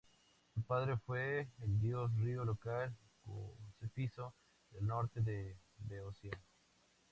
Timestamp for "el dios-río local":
1.61-2.91